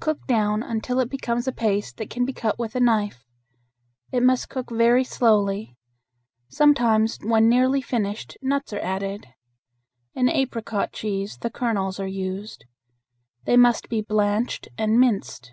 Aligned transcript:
Cook 0.00 0.26
down 0.26 0.62
until 0.62 1.00
it 1.00 1.08
becomes 1.08 1.48
a 1.48 1.50
paste 1.52 1.96
that 1.96 2.10
can 2.10 2.26
be 2.26 2.34
cut 2.34 2.58
with 2.58 2.76
a 2.76 2.78
knife. 2.78 3.24
It 4.12 4.22
must 4.22 4.50
cook 4.50 4.68
very 4.70 5.02
slowly. 5.02 5.78
Sometimes 6.50 7.18
when 7.22 7.48
nearly 7.48 7.80
finished 7.80 8.36
nuts 8.42 8.74
are 8.74 8.80
added. 8.80 9.28
In 10.14 10.28
apricot 10.28 10.92
cheese 10.92 11.38
the 11.38 11.48
kernels 11.48 11.98
are 11.98 12.06
used. 12.06 12.66
They 13.46 13.56
must 13.56 13.88
be 13.88 14.02
blanched 14.02 14.68
and 14.76 15.00
minced. 15.00 15.52